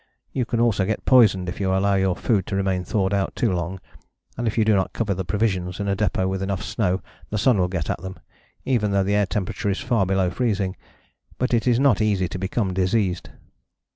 You 0.33 0.45
can 0.45 0.59
also 0.59 0.83
get 0.83 1.05
poisoned 1.05 1.47
if 1.47 1.59
you 1.59 1.71
allow 1.71 1.93
your 1.93 2.15
food 2.15 2.47
to 2.47 2.55
remain 2.55 2.83
thawed 2.83 3.13
out 3.13 3.35
too 3.35 3.53
long, 3.53 3.79
and 4.35 4.47
if 4.47 4.57
you 4.57 4.65
do 4.65 4.73
not 4.73 4.93
cover 4.93 5.13
the 5.13 5.23
provisions 5.23 5.79
in 5.79 5.87
a 5.87 5.95
depôt 5.95 6.27
with 6.27 6.41
enough 6.41 6.63
snow 6.63 7.03
the 7.29 7.37
sun 7.37 7.59
will 7.59 7.67
get 7.67 7.87
at 7.87 8.01
them, 8.01 8.17
even 8.65 8.89
though 8.89 9.03
the 9.03 9.13
air 9.13 9.27
temperature 9.27 9.69
is 9.69 9.79
far 9.79 10.07
below 10.07 10.31
freezing. 10.31 10.75
But 11.37 11.53
it 11.53 11.67
is 11.67 11.79
not 11.79 12.01
easy 12.01 12.27
to 12.29 12.39
become 12.39 12.73
diseased. 12.73 13.29